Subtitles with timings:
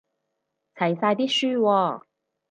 [0.73, 2.01] 齊晒啲書喎